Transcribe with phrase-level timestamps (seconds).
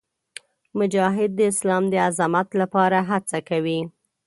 [0.79, 3.81] مجاهد د اسلام د عظمت لپاره هڅه کوي.